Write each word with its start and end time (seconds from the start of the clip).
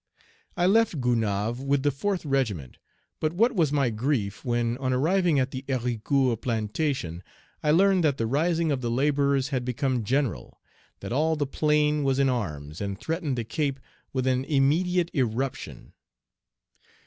I 0.57 0.65
left 0.65 0.99
Gonaïves 0.99 1.63
with 1.63 1.83
the 1.83 1.91
fourth 1.91 2.25
regiment; 2.25 2.77
but 3.19 3.33
what 3.33 3.53
was 3.55 3.71
my 3.71 3.91
grief 3.91 4.43
when, 4.43 4.75
on 4.79 4.93
arriving 4.93 5.39
at 5.39 5.51
the 5.51 5.61
Héricourt 5.67 6.41
plantation, 6.41 7.21
I 7.61 7.69
learned 7.69 8.03
that 8.03 8.17
the 8.17 8.25
rising 8.25 8.71
of 8.71 8.81
the 8.81 8.89
laborers 8.89 9.49
had 9.49 9.63
become 9.63 10.03
general, 10.03 10.59
that 11.01 11.13
all 11.13 11.35
the 11.35 11.45
plain 11.45 12.03
was 12.03 12.17
in 12.17 12.29
arms, 12.29 12.81
and 12.81 12.99
threatened 12.99 13.37
the 13.37 13.43
Cape 13.43 13.79
with 14.11 14.25
an 14.25 14.43
immediate 14.45 15.11
irruption. 15.13 15.93